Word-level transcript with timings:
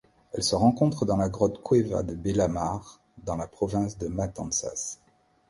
Elle 0.33 0.41
se 0.41 0.55
rencontre 0.55 1.05
dans 1.05 1.15
la 1.17 1.29
grotte 1.29 1.61
Cueva 1.63 2.01
de 2.01 2.15
Bellamar 2.15 3.01
dans 3.23 3.35
la 3.35 3.45
province 3.45 3.99
de 3.99 4.07
Matanzas. 4.07 4.97